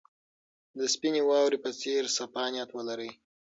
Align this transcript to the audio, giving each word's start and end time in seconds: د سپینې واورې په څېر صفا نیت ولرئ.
د 0.77 0.79
سپینې 0.93 1.21
واورې 1.29 1.57
په 1.65 1.71
څېر 1.79 2.03
صفا 2.17 2.43
نیت 2.53 2.69
ولرئ. 2.73 3.11